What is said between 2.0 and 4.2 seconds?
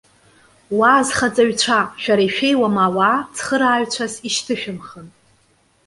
Шәара ишәеиуам ауаа цхырааҩцәас